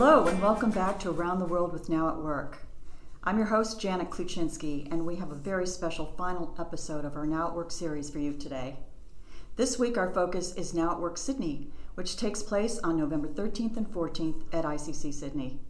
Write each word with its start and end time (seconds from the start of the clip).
Hello, 0.00 0.26
and 0.26 0.40
welcome 0.40 0.70
back 0.70 0.98
to 1.00 1.10
Around 1.10 1.40
the 1.40 1.44
World 1.44 1.74
with 1.74 1.90
Now 1.90 2.08
at 2.08 2.16
Work. 2.16 2.60
I'm 3.22 3.36
your 3.36 3.48
host, 3.48 3.78
Janet 3.78 4.08
Kluczynski, 4.08 4.90
and 4.90 5.04
we 5.04 5.16
have 5.16 5.30
a 5.30 5.34
very 5.34 5.66
special 5.66 6.06
final 6.16 6.54
episode 6.58 7.04
of 7.04 7.16
our 7.16 7.26
Now 7.26 7.48
at 7.48 7.54
Work 7.54 7.70
series 7.70 8.08
for 8.08 8.18
you 8.18 8.32
today. 8.32 8.78
This 9.56 9.78
week, 9.78 9.98
our 9.98 10.10
focus 10.10 10.54
is 10.54 10.72
Now 10.72 10.92
at 10.92 11.00
Work 11.00 11.18
Sydney, 11.18 11.68
which 11.96 12.16
takes 12.16 12.42
place 12.42 12.78
on 12.78 12.96
November 12.96 13.28
13th 13.28 13.76
and 13.76 13.86
14th 13.92 14.42
at 14.54 14.64
ICC 14.64 15.12
Sydney. 15.12 15.60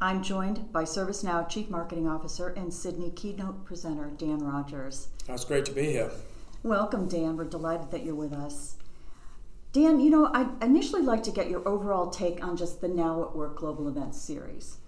I'm 0.00 0.22
joined 0.22 0.72
by 0.72 0.84
ServiceNow 0.84 1.48
Chief 1.48 1.68
Marketing 1.68 2.06
Officer 2.06 2.50
and 2.50 2.72
Sydney 2.72 3.10
keynote 3.10 3.64
presenter 3.64 4.12
Dan 4.16 4.44
Rogers. 4.44 5.08
It's 5.28 5.44
great 5.44 5.64
to 5.64 5.72
be 5.72 5.86
here. 5.86 6.12
Welcome, 6.62 7.08
Dan. 7.08 7.36
We're 7.36 7.46
delighted 7.46 7.90
that 7.90 8.04
you're 8.04 8.14
with 8.14 8.32
us. 8.32 8.76
Dan, 9.76 10.00
you 10.00 10.08
know, 10.08 10.30
I'd 10.32 10.48
initially 10.62 11.02
like 11.02 11.22
to 11.24 11.30
get 11.30 11.50
your 11.50 11.68
overall 11.68 12.08
take 12.08 12.42
on 12.42 12.56
just 12.56 12.80
the 12.80 12.88
Now 12.88 13.22
at 13.24 13.36
Work 13.36 13.58
Global 13.58 13.88
Events 13.88 14.18
series, 14.18 14.78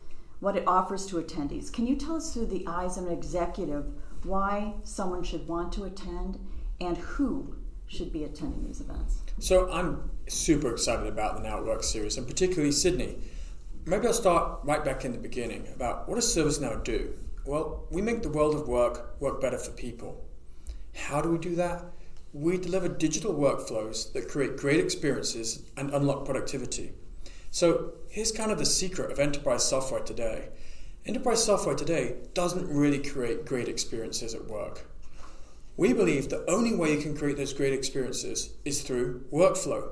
what 0.41 0.56
it 0.56 0.66
offers 0.66 1.05
to 1.09 1.16
attendees. 1.16 1.70
Can 1.70 1.87
you 1.87 1.95
tell 1.95 2.16
us 2.16 2.33
through 2.33 2.47
the 2.47 2.66
eyes 2.66 2.97
of 2.97 3.05
an 3.05 3.12
executive 3.12 3.84
why 4.23 4.73
someone 4.84 5.23
should 5.23 5.47
want 5.47 5.74
to 5.74 5.84
attend 5.84 6.38
and 6.80 6.97
who 6.97 7.55
should 7.87 8.11
be 8.11 8.24
attending 8.24 8.64
these 8.64 8.80
events? 8.80 9.19
So 9.38 9.70
I'm 9.70 10.11
super 10.27 10.73
excited 10.73 11.06
about 11.06 11.36
the 11.36 11.42
Now 11.42 11.59
at 11.59 11.66
Work 11.66 11.83
series, 11.83 12.16
and 12.16 12.27
particularly 12.27 12.73
Sydney. 12.73 13.19
Maybe 13.84 14.06
I'll 14.06 14.14
start 14.14 14.61
right 14.64 14.83
back 14.83 15.05
in 15.05 15.12
the 15.12 15.19
beginning 15.19 15.69
about 15.75 16.09
what 16.09 16.14
does 16.14 16.34
ServiceNow 16.34 16.83
do? 16.83 17.12
Well, 17.45 17.84
we 17.91 18.00
make 18.00 18.23
the 18.23 18.30
world 18.30 18.55
of 18.55 18.66
work 18.66 19.20
work 19.20 19.39
better 19.39 19.59
for 19.59 19.72
people. 19.72 20.25
How 20.94 21.20
do 21.20 21.28
we 21.28 21.36
do 21.36 21.56
that? 21.56 21.84
We 22.33 22.59
deliver 22.59 22.89
digital 22.89 23.34
workflows 23.34 24.12
that 24.12 24.29
create 24.29 24.57
great 24.57 24.81
experiences 24.81 25.62
and 25.77 25.91
unlock 25.91 26.25
productivity. 26.25 26.93
So 27.51 27.95
here's 28.09 28.33
kind 28.33 28.51
of 28.51 28.59
the 28.59 28.67
secret 28.67 29.11
of 29.11 29.19
enterprise 29.19 29.67
software 29.67 30.03
today. 30.03 30.51
Enterprise 31.06 31.43
software 31.43 31.75
today 31.75 32.17
doesn't 32.34 32.69
really 32.69 32.99
create 32.99 33.47
great 33.47 33.69
experiences 33.69 34.34
at 34.34 34.47
work. 34.47 34.87
We 35.77 35.93
believe 35.95 36.29
the 36.29 36.45
only 36.51 36.75
way 36.75 36.93
you 36.93 37.01
can 37.01 37.17
create 37.17 37.39
those 37.39 37.55
great 37.55 37.73
experiences 37.73 38.51
is 38.65 38.83
through 38.83 39.25
workflow. 39.33 39.91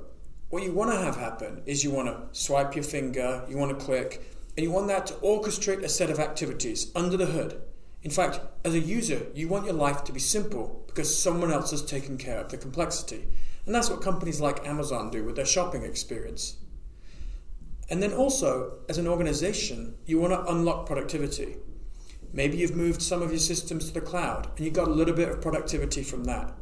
What 0.51 0.63
you 0.63 0.73
want 0.73 0.91
to 0.91 0.99
have 0.99 1.17
happen 1.17 1.63
is 1.65 1.85
you 1.85 1.91
want 1.91 2.09
to 2.09 2.39
swipe 2.39 2.75
your 2.75 2.85
finger, 2.85 3.45
you 3.49 3.57
want 3.57 3.77
to 3.77 3.85
click, 3.85 4.31
and 4.57 4.65
you 4.65 4.71
want 4.71 4.89
that 4.89 5.07
to 5.07 5.15
orchestrate 5.15 5.83
a 5.83 5.89
set 5.89 6.11
of 6.11 6.19
activities 6.19 6.93
under 6.95 7.17
the 7.17 7.27
hood 7.27 7.63
in 8.03 8.11
fact, 8.11 8.41
as 8.65 8.75
a 8.75 8.81
user, 8.81 9.27
you 9.35 9.49
want 9.49 9.67
your 9.67 9.75
life 9.75 10.05
to 10.05 10.13
be 10.13 10.21
simple 10.21 10.85
because 10.87 11.23
someone 11.23 11.53
else 11.53 11.71
has 11.73 11.85
taken 11.85 12.17
care 12.17 12.39
of 12.39 12.51
the 12.51 12.57
complexity. 12.57 13.27
And 13.65 13.75
that's 13.75 13.91
what 13.91 14.01
companies 14.01 14.41
like 14.41 14.67
Amazon 14.67 15.11
do 15.11 15.25
with 15.25 15.37
their 15.37 15.45
shopping 15.45 15.83
experience. 15.83 16.57
And 17.89 18.03
then 18.03 18.13
also, 18.13 18.79
as 18.89 18.99
an 18.99 19.07
organization, 19.07 19.97
you 20.07 20.19
want 20.19 20.33
to 20.33 20.53
unlock 20.53 20.87
productivity. 20.87 21.57
Maybe 22.33 22.59
you've 22.59 22.77
moved 22.77 23.03
some 23.03 23.23
of 23.23 23.31
your 23.31 23.39
systems 23.39 23.87
to 23.87 23.95
the 23.95 24.01
cloud 24.01 24.51
and 24.57 24.65
you 24.65 24.71
got 24.71 24.89
a 24.89 24.93
little 24.93 25.15
bit 25.15 25.29
of 25.29 25.41
productivity 25.41 26.03
from 26.03 26.25
that. 26.25 26.53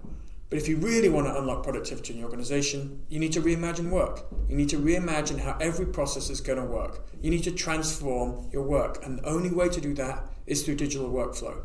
But 0.55 0.63
if 0.63 0.69
you 0.69 0.77
really 0.77 1.09
want 1.09 1.27
to 1.27 1.37
unlock 1.37 1.65
productivity 1.65 2.13
in 2.13 2.21
your 2.21 2.29
organization, 2.29 3.05
you 3.09 3.19
need 3.19 3.33
to 3.33 3.41
reimagine 3.41 3.91
work. 3.91 4.25
You 4.49 4.55
need 4.55 4.69
to 4.69 4.79
reimagine 4.79 5.41
how 5.41 5.57
every 5.61 5.85
process 5.85 6.31
is 6.31 6.41
going 6.41 6.61
to 6.61 6.65
work. 6.65 7.05
You 7.21 7.33
need 7.33 7.43
to 7.43 7.51
transform 7.51 8.51
your 8.53 8.63
work. 8.63 9.05
And 9.05 9.19
the 9.19 9.27
only 9.27 9.51
way 9.51 9.69
to 9.69 9.81
do 9.81 9.95
that 9.95 10.23
is 10.47 10.63
through 10.63 10.77
digital 10.77 11.11
workflow. 11.11 11.61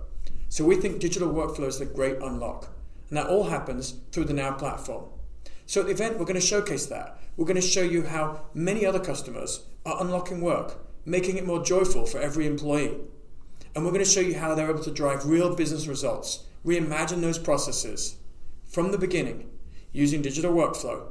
So 0.47 0.65
we 0.65 0.75
think 0.75 0.99
digital 0.99 1.31
workflow 1.31 1.67
is 1.67 1.77
the 1.77 1.85
great 1.85 2.17
unlock. 2.17 2.71
And 3.09 3.17
that 3.19 3.27
all 3.27 3.43
happens 3.43 3.93
through 4.11 4.23
the 4.23 4.33
Now 4.33 4.53
platform. 4.53 5.05
So 5.67 5.81
at 5.81 5.85
the 5.85 5.93
event, 5.93 6.17
we're 6.17 6.25
going 6.25 6.41
to 6.41 6.41
showcase 6.41 6.87
that. 6.87 7.21
We're 7.37 7.45
going 7.45 7.61
to 7.61 7.67
show 7.75 7.83
you 7.83 8.01
how 8.01 8.45
many 8.55 8.87
other 8.87 8.99
customers 8.99 9.65
are 9.85 10.01
unlocking 10.01 10.41
work, 10.41 10.83
making 11.05 11.37
it 11.37 11.45
more 11.45 11.63
joyful 11.63 12.07
for 12.07 12.17
every 12.17 12.47
employee. 12.47 12.97
And 13.75 13.85
we're 13.85 13.91
going 13.91 14.03
to 14.03 14.09
show 14.09 14.19
you 14.19 14.39
how 14.39 14.55
they're 14.55 14.71
able 14.71 14.83
to 14.83 14.91
drive 14.91 15.27
real 15.27 15.55
business 15.55 15.85
results, 15.85 16.45
reimagine 16.65 17.21
those 17.21 17.37
processes 17.37 18.15
from 18.69 18.91
the 18.91 18.97
beginning 18.97 19.49
using 19.91 20.21
digital 20.21 20.53
workflow 20.53 21.07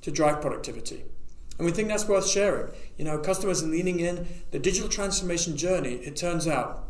to 0.00 0.10
drive 0.10 0.40
productivity. 0.40 1.04
And 1.58 1.66
we 1.66 1.72
think 1.72 1.88
that's 1.88 2.08
worth 2.08 2.28
sharing. 2.28 2.72
You 2.96 3.04
know, 3.04 3.18
customers 3.18 3.62
are 3.62 3.66
leaning 3.66 4.00
in. 4.00 4.26
The 4.50 4.58
digital 4.58 4.88
transformation 4.88 5.56
journey, 5.56 5.94
it 5.94 6.16
turns 6.16 6.48
out, 6.48 6.84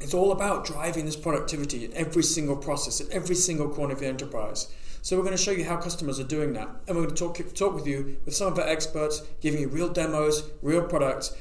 it's 0.00 0.14
all 0.14 0.32
about 0.32 0.64
driving 0.64 1.04
this 1.04 1.16
productivity 1.16 1.84
in 1.84 1.94
every 1.94 2.22
single 2.22 2.56
process, 2.56 3.00
in 3.00 3.12
every 3.12 3.34
single 3.34 3.68
corner 3.68 3.94
of 3.94 4.00
the 4.00 4.06
enterprise. 4.06 4.68
So 5.02 5.16
we're 5.16 5.22
going 5.22 5.36
to 5.36 5.42
show 5.42 5.50
you 5.50 5.64
how 5.64 5.76
customers 5.76 6.18
are 6.18 6.24
doing 6.24 6.52
that. 6.54 6.68
And 6.86 6.96
we're 6.96 7.04
going 7.04 7.14
to 7.14 7.42
talk, 7.42 7.54
talk 7.54 7.74
with 7.74 7.86
you 7.86 8.16
with 8.24 8.34
some 8.34 8.52
of 8.52 8.58
our 8.58 8.66
experts, 8.66 9.20
giving 9.40 9.60
you 9.60 9.68
real 9.68 9.88
demos, 9.88 10.50
real 10.62 10.82
products. 10.82 11.34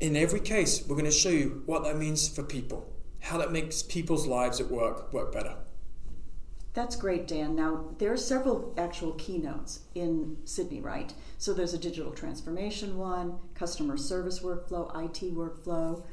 In 0.00 0.16
every 0.16 0.40
case, 0.40 0.84
we're 0.86 0.96
going 0.96 1.04
to 1.04 1.10
show 1.10 1.30
you 1.30 1.62
what 1.66 1.84
that 1.84 1.96
means 1.96 2.28
for 2.28 2.42
people, 2.42 2.92
how 3.20 3.38
that 3.38 3.52
makes 3.52 3.82
people's 3.82 4.26
lives 4.26 4.60
at 4.60 4.70
work 4.70 5.12
work 5.12 5.32
better. 5.32 5.56
That's 6.78 6.94
great, 6.94 7.26
Dan. 7.26 7.56
Now, 7.56 7.86
there 7.98 8.12
are 8.12 8.16
several 8.16 8.72
actual 8.78 9.10
keynotes 9.14 9.80
in 9.96 10.36
Sydney, 10.44 10.80
right? 10.80 11.12
So 11.36 11.52
there's 11.52 11.74
a 11.74 11.78
digital 11.78 12.12
transformation 12.12 12.96
one, 12.96 13.40
customer 13.56 13.96
service 13.96 14.38
workflow, 14.38 14.88
IT 15.04 15.34
workflow, 15.34 16.04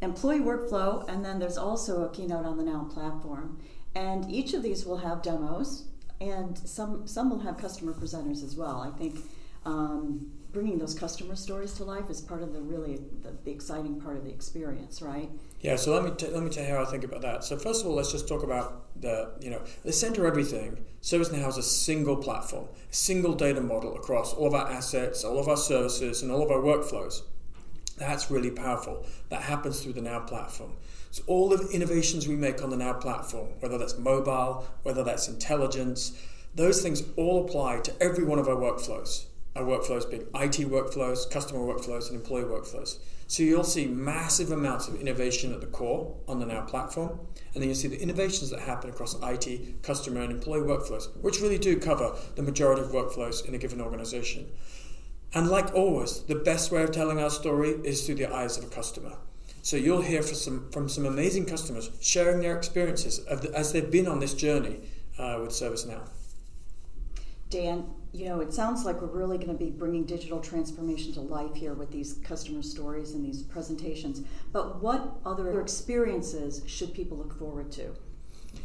employee 0.00 0.38
workflow, 0.38 1.08
and 1.08 1.24
then 1.24 1.40
there's 1.40 1.58
also 1.58 2.04
a 2.04 2.10
keynote 2.10 2.46
on 2.46 2.56
the 2.56 2.62
Now 2.62 2.84
platform. 2.84 3.58
And 3.96 4.30
each 4.30 4.54
of 4.54 4.62
these 4.62 4.86
will 4.86 4.98
have 4.98 5.22
demos, 5.22 5.88
and 6.20 6.56
some 6.56 7.08
some 7.08 7.28
will 7.28 7.40
have 7.40 7.58
customer 7.58 7.92
presenters 7.92 8.44
as 8.44 8.54
well. 8.54 8.80
I 8.80 8.96
think 8.96 9.18
um, 9.64 10.30
bringing 10.56 10.78
those 10.78 10.94
customer 10.94 11.36
stories 11.36 11.74
to 11.74 11.84
life 11.84 12.08
is 12.08 12.22
part 12.22 12.42
of 12.42 12.54
the 12.54 12.60
really 12.62 12.98
the, 13.22 13.30
the 13.44 13.50
exciting 13.50 14.00
part 14.00 14.16
of 14.16 14.24
the 14.24 14.30
experience, 14.30 15.02
right? 15.02 15.28
Yeah. 15.60 15.76
So 15.76 15.92
let 15.92 16.02
me 16.02 16.12
t- 16.16 16.28
let 16.28 16.42
me 16.42 16.48
tell 16.48 16.64
you 16.64 16.70
how 16.70 16.80
I 16.80 16.86
think 16.86 17.04
about 17.04 17.20
that. 17.20 17.44
So 17.44 17.58
first 17.58 17.82
of 17.82 17.88
all, 17.88 17.94
let's 17.94 18.10
just 18.10 18.26
talk 18.26 18.42
about 18.42 18.86
the 18.98 19.32
you 19.38 19.50
know 19.50 19.60
the 19.84 19.92
center 19.92 20.22
of 20.22 20.28
everything. 20.28 20.82
ServiceNow 21.02 21.42
has 21.42 21.58
a 21.58 21.62
single 21.62 22.16
platform, 22.16 22.68
a 22.90 22.94
single 22.94 23.34
data 23.34 23.60
model 23.60 23.96
across 23.96 24.32
all 24.32 24.46
of 24.46 24.54
our 24.54 24.66
assets, 24.70 25.24
all 25.24 25.38
of 25.38 25.46
our 25.46 25.58
services, 25.58 26.22
and 26.22 26.32
all 26.32 26.42
of 26.42 26.50
our 26.50 26.62
workflows. 26.62 27.20
That's 27.98 28.30
really 28.30 28.50
powerful. 28.50 29.04
That 29.28 29.42
happens 29.42 29.82
through 29.82 29.92
the 29.92 30.00
Now 30.00 30.20
platform. 30.20 30.72
So 31.10 31.22
all 31.26 31.50
the 31.50 31.68
innovations 31.68 32.26
we 32.26 32.34
make 32.34 32.62
on 32.62 32.70
the 32.70 32.78
Now 32.78 32.94
platform, 32.94 33.48
whether 33.60 33.76
that's 33.76 33.98
mobile, 33.98 34.66
whether 34.84 35.04
that's 35.04 35.28
intelligence, 35.28 36.18
those 36.54 36.80
things 36.82 37.02
all 37.16 37.44
apply 37.44 37.80
to 37.80 37.92
every 38.02 38.24
one 38.24 38.38
of 38.38 38.48
our 38.48 38.56
workflows. 38.56 39.26
Our 39.56 39.64
workflows 39.64 40.08
being 40.08 40.22
IT 40.22 40.68
workflows, 40.68 41.30
customer 41.30 41.60
workflows, 41.60 42.08
and 42.10 42.16
employee 42.16 42.44
workflows. 42.44 42.98
So 43.26 43.42
you'll 43.42 43.64
see 43.64 43.86
massive 43.86 44.52
amounts 44.52 44.86
of 44.86 45.00
innovation 45.00 45.52
at 45.52 45.60
the 45.60 45.66
core 45.66 46.16
on 46.28 46.38
the 46.38 46.46
Now 46.46 46.62
platform, 46.62 47.18
and 47.54 47.62
then 47.62 47.64
you'll 47.64 47.74
see 47.74 47.88
the 47.88 48.00
innovations 48.00 48.50
that 48.50 48.60
happen 48.60 48.90
across 48.90 49.16
IT, 49.20 49.82
customer, 49.82 50.20
and 50.20 50.30
employee 50.30 50.60
workflows, 50.60 51.08
which 51.22 51.40
really 51.40 51.58
do 51.58 51.78
cover 51.78 52.14
the 52.36 52.42
majority 52.42 52.82
of 52.82 52.88
workflows 52.88 53.44
in 53.46 53.54
a 53.54 53.58
given 53.58 53.80
organization. 53.80 54.46
And 55.34 55.48
like 55.48 55.74
always, 55.74 56.20
the 56.22 56.36
best 56.36 56.70
way 56.70 56.82
of 56.82 56.92
telling 56.92 57.18
our 57.18 57.30
story 57.30 57.70
is 57.82 58.06
through 58.06 58.16
the 58.16 58.32
eyes 58.32 58.58
of 58.58 58.64
a 58.64 58.68
customer. 58.68 59.16
So 59.62 59.76
you'll 59.76 60.02
hear 60.02 60.22
from 60.22 60.36
some, 60.36 60.70
from 60.70 60.88
some 60.88 61.06
amazing 61.06 61.46
customers 61.46 61.90
sharing 62.00 62.40
their 62.40 62.56
experiences 62.56 63.24
the, 63.24 63.50
as 63.52 63.72
they've 63.72 63.90
been 63.90 64.06
on 64.06 64.20
this 64.20 64.32
journey 64.32 64.78
uh, 65.18 65.38
with 65.40 65.50
ServiceNow. 65.50 66.08
Dan, 67.50 67.90
you 68.12 68.26
know, 68.26 68.40
it 68.40 68.52
sounds 68.52 68.84
like 68.84 69.00
we're 69.00 69.08
really 69.08 69.36
going 69.36 69.48
to 69.48 69.54
be 69.54 69.70
bringing 69.70 70.04
digital 70.04 70.40
transformation 70.40 71.12
to 71.14 71.20
life 71.20 71.54
here 71.54 71.74
with 71.74 71.90
these 71.90 72.14
customer 72.24 72.62
stories 72.62 73.12
and 73.12 73.24
these 73.24 73.42
presentations. 73.42 74.22
But 74.52 74.82
what 74.82 75.16
other 75.24 75.60
experiences 75.60 76.62
should 76.66 76.94
people 76.94 77.18
look 77.18 77.38
forward 77.38 77.70
to? 77.72 77.94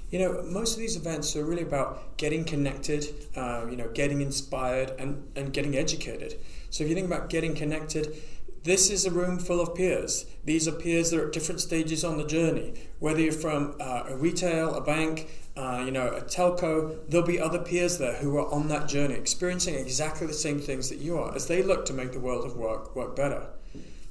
You 0.10 0.20
know, 0.20 0.44
most 0.44 0.74
of 0.74 0.80
these 0.80 0.96
events 0.96 1.36
are 1.36 1.44
really 1.44 1.64
about 1.64 2.18
getting 2.18 2.44
connected, 2.44 3.06
uh, 3.36 3.66
you 3.70 3.78
know, 3.78 3.90
getting 3.90 4.22
inspired 4.22 4.92
and, 5.00 5.28
and 5.36 5.54
getting 5.54 5.76
educated. 5.76 6.38
So 6.70 6.84
if 6.84 6.90
you 6.90 6.96
think 6.96 7.08
about 7.08 7.30
getting 7.30 7.56
connected, 7.56 8.16
this 8.64 8.90
is 8.90 9.06
a 9.06 9.12
room 9.12 9.40
full 9.40 9.60
of 9.60 9.74
peers. 9.74 10.26
These 10.46 10.68
are 10.68 10.72
peers 10.72 11.10
that 11.10 11.20
are 11.20 11.28
at 11.28 11.34
different 11.34 11.62
stages 11.62 12.04
on 12.04 12.18
the 12.18 12.26
journey. 12.26 12.74
Whether 13.00 13.22
you're 13.22 13.34
from 13.34 13.76
uh, 13.80 14.04
a 14.10 14.16
retail, 14.16 14.76
a 14.76 14.82
bank, 14.82 15.28
uh, 15.58 15.84
you 15.86 15.92
know, 15.92 16.08
a 16.08 16.22
telco, 16.22 16.98
there'll 17.10 17.28
be 17.28 17.40
other 17.40 17.60
peers 17.60 17.98
there 17.98 18.14
who 18.14 18.38
are 18.38 18.50
on 18.52 18.70
that 18.70 18.88
journey, 18.88 19.16
experiencing 19.16 19.76
exactly 19.76 20.26
the 20.26 20.34
same 20.34 20.60
things 20.60 20.90
that 20.90 21.00
you 21.00 21.18
are 21.18 21.36
as 21.36 21.48
they 21.48 21.62
look 21.62 21.86
to 21.86 21.94
make 21.94 22.14
the 22.14 22.20
world 22.20 22.46
of 22.46 22.56
work 22.56 22.96
work 22.96 23.16
better. 23.16 23.48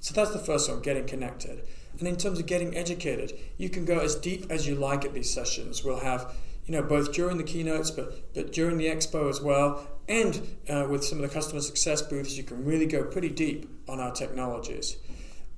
So 0.00 0.14
that's 0.14 0.32
the 0.32 0.38
first 0.38 0.68
one, 0.68 0.80
getting 0.80 1.06
connected. 1.06 1.66
And 1.98 2.08
in 2.08 2.16
terms 2.16 2.38
of 2.38 2.46
getting 2.46 2.76
educated, 2.76 3.38
you 3.58 3.68
can 3.68 3.84
go 3.84 3.98
as 3.98 4.14
deep 4.14 4.46
as 4.50 4.66
you 4.66 4.74
like 4.74 5.04
at 5.04 5.12
these 5.12 5.32
sessions. 5.32 5.84
We'll 5.84 6.00
have, 6.00 6.34
you 6.66 6.72
know, 6.72 6.82
both 6.82 7.12
during 7.12 7.36
the 7.36 7.44
keynotes, 7.44 7.90
but 7.90 8.34
but 8.34 8.52
during 8.52 8.76
the 8.76 8.86
expo 8.86 9.28
as 9.30 9.40
well, 9.40 9.86
and 10.08 10.56
uh, 10.68 10.86
with 10.90 11.04
some 11.04 11.22
of 11.22 11.28
the 11.28 11.34
customer 11.34 11.60
success 11.60 12.02
booths, 12.02 12.36
you 12.36 12.42
can 12.42 12.64
really 12.64 12.86
go 12.86 13.04
pretty 13.04 13.30
deep 13.30 13.68
on 13.88 13.98
our 13.98 14.12
technologies. 14.12 14.96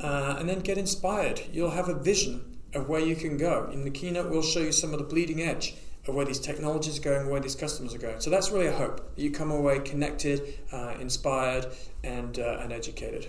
Uh, 0.00 0.37
and 0.38 0.49
then 0.49 0.61
get 0.61 0.78
inspired. 0.78 1.40
You'll 1.52 1.70
have 1.70 1.88
a 1.88 1.94
vision 1.94 2.51
of 2.74 2.88
where 2.88 3.00
you 3.00 3.16
can 3.16 3.36
go. 3.36 3.69
In 3.72 3.84
the 3.84 3.90
keynote, 3.90 4.30
we'll 4.30 4.42
show 4.42 4.60
you 4.60 4.72
some 4.72 4.92
of 4.92 4.98
the 4.98 5.04
bleeding 5.04 5.42
edge 5.42 5.74
of 6.06 6.14
where 6.14 6.24
these 6.24 6.40
technologies 6.40 6.98
are 6.98 7.02
going, 7.02 7.28
where 7.28 7.40
these 7.40 7.54
customers 7.54 7.94
are 7.94 7.98
going. 7.98 8.20
So 8.20 8.30
that's 8.30 8.50
really 8.50 8.66
a 8.66 8.72
hope 8.72 9.14
that 9.14 9.22
you 9.22 9.30
come 9.30 9.50
away 9.50 9.78
connected, 9.80 10.58
uh, 10.72 10.94
inspired, 11.00 11.66
and, 12.02 12.38
uh, 12.38 12.58
and 12.60 12.72
educated. 12.72 13.28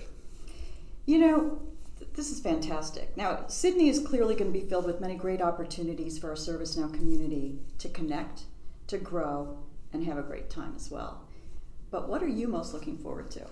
You 1.06 1.20
know, 1.20 1.62
this 2.16 2.32
is 2.32 2.40
fantastic. 2.40 3.16
Now, 3.18 3.46
Sydney 3.48 3.90
is 3.90 4.00
clearly 4.00 4.36
going 4.36 4.52
to 4.52 4.60
be 4.60 4.66
filled 4.66 4.86
with 4.86 5.02
many 5.02 5.16
great 5.16 5.42
opportunities 5.42 6.18
for 6.18 6.30
our 6.30 6.36
ServiceNow 6.36 6.94
community 6.94 7.60
to 7.80 7.90
connect, 7.90 8.44
to 8.88 8.98
grow, 8.98 9.58
and 9.92 10.06
have 10.06 10.18
a 10.18 10.24
great 10.24 10.50
time 10.50 10.74
as 10.76 10.90
well. 10.90 11.28
But 11.92 12.10
what 12.10 12.24
are 12.24 12.28
you 12.28 12.48
most 12.48 12.74
looking 12.74 12.98
forward 12.98 13.30
to? 13.32 13.46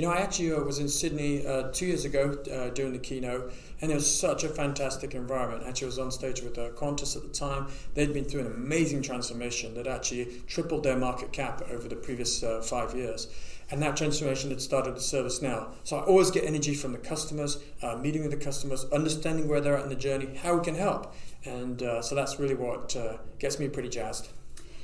You 0.00 0.06
know, 0.06 0.12
I 0.14 0.20
actually 0.20 0.50
uh, 0.50 0.60
was 0.60 0.78
in 0.78 0.88
Sydney 0.88 1.46
uh, 1.46 1.64
two 1.72 1.84
years 1.84 2.06
ago 2.06 2.34
uh, 2.50 2.70
doing 2.70 2.94
the 2.94 2.98
keynote, 2.98 3.52
and 3.82 3.92
it 3.92 3.94
was 3.94 4.10
such 4.10 4.44
a 4.44 4.48
fantastic 4.48 5.14
environment. 5.14 5.64
Actually, 5.68 5.84
I 5.84 5.88
was 5.88 5.98
on 5.98 6.10
stage 6.10 6.40
with 6.40 6.56
uh, 6.56 6.70
Qantas 6.70 7.16
at 7.16 7.22
the 7.22 7.28
time. 7.28 7.66
They'd 7.92 8.14
been 8.14 8.24
through 8.24 8.40
an 8.40 8.46
amazing 8.46 9.02
transformation 9.02 9.74
that 9.74 9.86
actually 9.86 10.40
tripled 10.46 10.84
their 10.84 10.96
market 10.96 11.32
cap 11.32 11.60
over 11.70 11.86
the 11.86 11.96
previous 11.96 12.42
uh, 12.42 12.62
five 12.62 12.94
years. 12.94 13.28
And 13.70 13.82
that 13.82 13.94
transformation 13.94 14.48
had 14.48 14.62
started 14.62 14.94
to 14.94 15.02
ServiceNow. 15.02 15.68
So 15.84 15.98
I 15.98 16.04
always 16.04 16.30
get 16.30 16.44
energy 16.44 16.72
from 16.72 16.92
the 16.92 16.98
customers, 16.98 17.58
uh, 17.82 17.96
meeting 17.96 18.22
with 18.22 18.30
the 18.30 18.42
customers, 18.42 18.86
understanding 18.94 19.48
where 19.48 19.60
they're 19.60 19.76
at 19.76 19.82
in 19.82 19.90
the 19.90 19.96
journey, 19.96 20.34
how 20.34 20.56
we 20.56 20.64
can 20.64 20.76
help. 20.76 21.14
And 21.44 21.82
uh, 21.82 22.00
so 22.00 22.14
that's 22.14 22.40
really 22.40 22.54
what 22.54 22.96
gets 23.38 23.58
me 23.58 23.68
pretty 23.68 23.90
jazzed. 23.90 24.30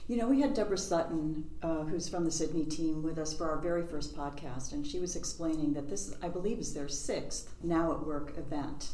You 0.08 0.17
know, 0.17 0.29
we 0.29 0.41
had 0.41 0.55
Deborah 0.55 0.79
Sutton, 0.79 1.50
uh, 1.62 1.82
who's 1.82 2.08
from 2.08 2.25
the 2.25 2.31
Sydney 2.31 2.64
team, 2.64 3.03
with 3.03 3.19
us 3.19 3.35
for 3.35 3.50
our 3.50 3.58
very 3.58 3.85
first 3.85 4.17
podcast, 4.17 4.73
and 4.73 4.87
she 4.87 5.00
was 5.00 5.17
explaining 5.17 5.73
that 5.73 5.88
this, 5.88 6.14
I 6.23 6.29
believe, 6.29 6.61
is 6.61 6.73
their 6.73 6.87
sixth 6.87 7.53
Now 7.61 7.91
at 7.91 8.06
Work 8.06 8.38
event, 8.38 8.91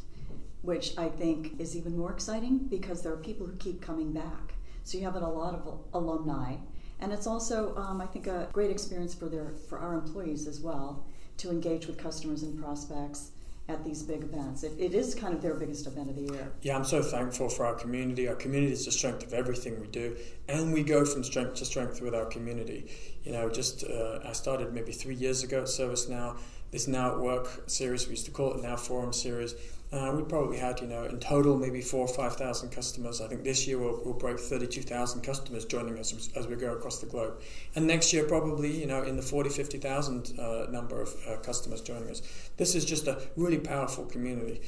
which 0.62 0.97
I 0.97 1.11
think 1.11 1.61
is 1.61 1.76
even 1.76 1.99
more 1.99 2.11
exciting 2.11 2.61
because 2.61 3.03
there 3.03 3.12
are 3.12 3.19
people 3.19 3.47
who 3.47 3.56
keep 3.56 3.82
coming 3.82 4.12
back. 4.12 4.55
So 4.85 4.97
you 4.97 5.05
have 5.05 5.17
a 5.17 5.19
lot 5.19 5.55
of 5.55 5.81
alumni, 5.93 6.56
and 6.99 7.12
it's 7.12 7.26
also, 7.26 7.76
um, 7.76 8.00
I 8.00 8.06
think, 8.06 8.26
a 8.26 8.49
great 8.50 8.70
experience 8.70 9.15
for 9.15 9.29
their 9.29 9.53
for 9.69 9.79
our 9.81 9.93
employees 9.93 10.47
as 10.47 10.61
well 10.61 11.05
to 11.37 11.50
engage 11.50 11.87
with 11.87 11.99
customers 11.99 12.43
and 12.43 12.58
prospects 12.58 13.32
at 13.69 13.85
these 13.85 14.03
big 14.03 14.23
events. 14.25 14.64
It, 14.64 14.73
it 14.79 14.94
is 14.94 15.14
kind 15.14 15.35
of 15.35 15.41
their 15.41 15.55
biggest 15.55 15.87
event 15.87 16.11
of 16.11 16.17
the 16.17 16.32
year. 16.32 16.53
Yeah, 16.62 16.76
I'm 16.76 16.85
so 16.85 17.03
thankful 17.03 17.49
for 17.49 17.64
our 17.64 17.75
community. 17.75 18.29
Our 18.29 18.35
community 18.35 18.73
is 18.73 18.85
the 18.85 18.93
strength 18.93 19.25
of 19.25 19.32
everything 19.32 19.81
we 19.81 19.87
do, 19.87 20.17
and 20.49 20.73
we 20.73 20.82
go 20.82 21.05
from 21.05 21.23
strength 21.25 21.55
to 21.56 21.64
strength 21.64 22.00
with 22.00 22.14
our 22.14 22.26
community. 22.26 22.91
You 23.25 23.32
know, 23.32 23.49
just 23.49 23.85
uh, 23.85 24.19
I 24.25 24.32
started 24.32 24.73
maybe 24.73 24.93
three 24.93 25.14
years 25.14 25.43
ago 25.44 25.61
at 25.61 25.67
ServiceNow. 25.67 26.37
This 26.72 26.88
Now 26.88 27.12
at 27.12 27.20
Work 27.20 27.64
series, 27.69 28.06
we 28.06 28.12
used 28.12 28.24
to 28.24 28.32
call 28.32 28.54
it 28.54 28.62
Now 28.62 28.76
Forum 28.76 29.12
series 29.12 29.54
uh, 29.92 30.10
we 30.16 30.22
probably 30.22 30.56
had, 30.56 30.80
you 30.80 30.86
know, 30.86 31.04
in 31.04 31.20
total 31.20 31.54
maybe 31.58 31.82
four 31.82 32.00
or 32.00 32.08
five 32.08 32.34
thousand 32.36 32.70
customers. 32.70 33.20
I 33.20 33.28
think 33.28 33.44
this 33.44 33.66
year 33.66 33.78
we'll, 33.78 34.00
we'll 34.02 34.14
break 34.14 34.40
thirty-two 34.40 34.80
thousand 34.82 35.20
customers 35.20 35.66
joining 35.66 35.98
us 35.98 36.14
as, 36.14 36.30
as, 36.34 36.46
we 36.46 36.56
go 36.56 36.72
across 36.72 36.98
the 36.98 37.06
globe, 37.06 37.42
and 37.74 37.86
next 37.86 38.10
year 38.12 38.24
probably, 38.24 38.70
you 38.74 38.86
know, 38.86 39.02
in 39.02 39.16
the 39.16 39.22
40, 39.22 39.50
50,000 39.50 40.38
uh, 40.38 40.66
number 40.70 41.02
of 41.02 41.14
uh, 41.28 41.36
customers 41.38 41.82
joining 41.82 42.08
us. 42.08 42.22
This 42.56 42.74
is 42.74 42.86
just 42.86 43.06
a 43.06 43.20
really 43.36 43.58
powerful 43.58 44.06
community, 44.06 44.62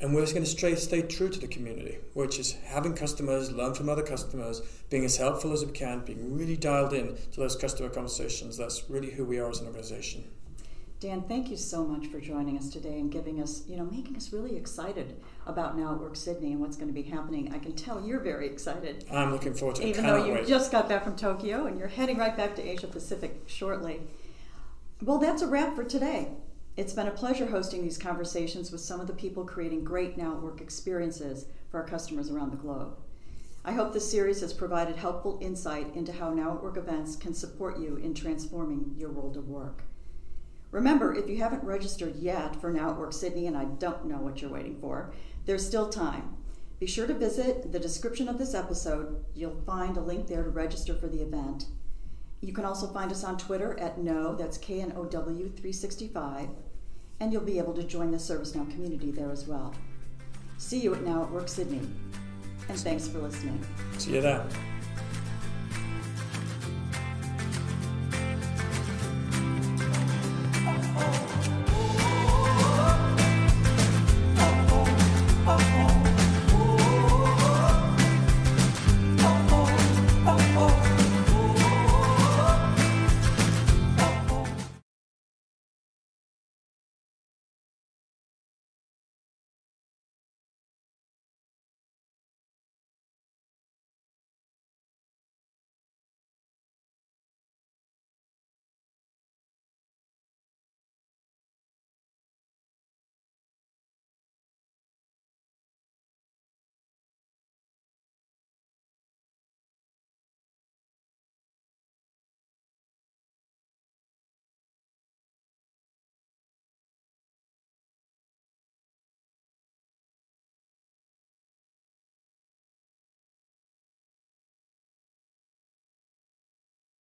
and 0.00 0.14
we're 0.14 0.26
going 0.26 0.44
to 0.44 0.46
stay 0.46 0.76
stay 0.76 1.02
true 1.02 1.28
to 1.28 1.40
the 1.40 1.48
community, 1.48 1.98
which 2.14 2.38
is 2.38 2.52
having 2.66 2.94
customers 2.94 3.50
learn 3.50 3.74
from 3.74 3.88
other 3.88 4.04
customers, 4.04 4.60
being 4.90 5.04
as 5.04 5.16
helpful 5.16 5.52
as 5.52 5.66
we 5.66 5.72
can, 5.72 6.04
being 6.04 6.36
really 6.36 6.56
dialed 6.56 6.92
in 6.92 7.16
to 7.32 7.40
those 7.40 7.56
customer 7.56 7.88
conversations. 7.88 8.56
That's 8.56 8.88
really 8.88 9.10
who 9.10 9.24
we 9.24 9.40
are 9.40 9.50
as 9.50 9.60
an 9.60 9.66
organization. 9.66 10.22
Dan, 11.00 11.22
thank 11.22 11.48
you 11.48 11.56
so 11.56 11.84
much 11.84 12.08
for 12.08 12.20
joining 12.20 12.58
us 12.58 12.70
today 12.70 12.98
and 12.98 13.08
giving 13.08 13.40
us, 13.40 13.62
you 13.68 13.76
know, 13.76 13.84
making 13.84 14.16
us 14.16 14.32
really 14.32 14.56
excited 14.56 15.20
about 15.46 15.78
Now 15.78 15.92
at 15.92 16.00
Work 16.00 16.16
Sydney 16.16 16.50
and 16.50 16.60
what's 16.60 16.76
going 16.76 16.88
to 16.88 16.94
be 16.94 17.08
happening. 17.08 17.54
I 17.54 17.60
can 17.60 17.72
tell 17.74 18.04
you're 18.04 18.18
very 18.18 18.48
excited. 18.48 19.04
I'm 19.08 19.30
looking 19.30 19.54
forward 19.54 19.76
to 19.76 19.82
it. 19.82 19.90
Even 19.90 20.06
though 20.06 20.24
you 20.24 20.32
wait. 20.32 20.48
just 20.48 20.72
got 20.72 20.88
back 20.88 21.04
from 21.04 21.14
Tokyo 21.14 21.66
and 21.66 21.78
you're 21.78 21.86
heading 21.86 22.18
right 22.18 22.36
back 22.36 22.56
to 22.56 22.68
Asia 22.68 22.88
Pacific 22.88 23.42
shortly. 23.46 24.00
Well, 25.00 25.18
that's 25.18 25.40
a 25.40 25.46
wrap 25.46 25.76
for 25.76 25.84
today. 25.84 26.32
It's 26.76 26.94
been 26.94 27.06
a 27.06 27.12
pleasure 27.12 27.46
hosting 27.46 27.82
these 27.82 27.98
conversations 27.98 28.72
with 28.72 28.80
some 28.80 29.00
of 29.00 29.06
the 29.06 29.12
people 29.12 29.44
creating 29.44 29.84
great 29.84 30.18
Now 30.18 30.32
at 30.32 30.42
Work 30.42 30.60
experiences 30.60 31.46
for 31.70 31.80
our 31.80 31.86
customers 31.86 32.28
around 32.28 32.50
the 32.50 32.56
globe. 32.56 32.96
I 33.64 33.70
hope 33.70 33.92
this 33.92 34.10
series 34.10 34.40
has 34.40 34.52
provided 34.52 34.96
helpful 34.96 35.38
insight 35.40 35.94
into 35.94 36.12
how 36.12 36.34
Now 36.34 36.56
at 36.56 36.62
Work 36.62 36.76
events 36.76 37.14
can 37.14 37.34
support 37.34 37.78
you 37.78 37.98
in 37.98 38.14
transforming 38.14 38.96
your 38.98 39.10
world 39.10 39.36
of 39.36 39.48
work. 39.48 39.84
Remember, 40.70 41.14
if 41.14 41.28
you 41.28 41.38
haven't 41.38 41.64
registered 41.64 42.16
yet 42.16 42.60
for 42.60 42.70
Now 42.70 42.90
at 42.90 42.98
Work 42.98 43.12
Sydney, 43.12 43.46
and 43.46 43.56
I 43.56 43.64
don't 43.64 44.06
know 44.06 44.18
what 44.18 44.42
you're 44.42 44.50
waiting 44.50 44.78
for, 44.80 45.14
there's 45.46 45.66
still 45.66 45.88
time. 45.88 46.36
Be 46.78 46.86
sure 46.86 47.06
to 47.06 47.14
visit 47.14 47.72
the 47.72 47.80
description 47.80 48.28
of 48.28 48.38
this 48.38 48.54
episode. 48.54 49.24
You'll 49.34 49.62
find 49.66 49.96
a 49.96 50.00
link 50.00 50.26
there 50.26 50.44
to 50.44 50.50
register 50.50 50.94
for 50.94 51.08
the 51.08 51.22
event. 51.22 51.66
You 52.40 52.52
can 52.52 52.64
also 52.64 52.86
find 52.92 53.10
us 53.10 53.24
on 53.24 53.36
Twitter 53.36 53.78
at 53.80 53.98
Know, 53.98 54.34
that's 54.34 54.58
K 54.58 54.80
N 54.80 54.92
O 54.94 55.04
W 55.04 55.48
365, 55.48 56.48
and 57.18 57.32
you'll 57.32 57.42
be 57.42 57.58
able 57.58 57.74
to 57.74 57.82
join 57.82 58.12
the 58.12 58.18
ServiceNow 58.18 58.70
community 58.70 59.10
there 59.10 59.32
as 59.32 59.48
well. 59.48 59.74
See 60.58 60.78
you 60.78 60.94
at 60.94 61.02
Now 61.02 61.24
at 61.24 61.30
Work 61.30 61.48
Sydney, 61.48 61.80
and 62.68 62.78
thanks 62.78 63.08
for 63.08 63.18
listening. 63.18 63.64
See 63.96 64.14
you 64.14 64.20
there. 64.20 64.46